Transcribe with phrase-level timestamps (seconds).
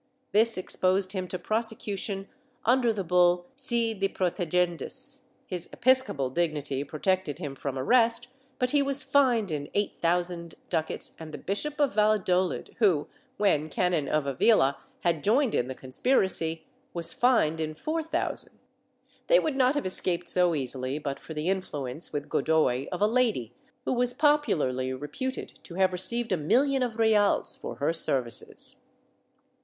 [0.31, 2.27] This exposed him to prosecution
[2.65, 8.25] under the bull Si de protegendis; his episcopal dignity protected him from arrest,
[8.57, 13.09] but he was fined in eight thous and ducats and the Bishop of Valladolid who,
[13.37, 16.65] when canon of Avila, had joined in the conspiracy,
[16.95, 18.57] was fined in four thousand.
[19.27, 23.07] They would not have escaped so easily but for the influence with Godoy of a
[23.07, 23.53] lady
[23.85, 28.77] who was popularly reputed to have received a million of reales for her services.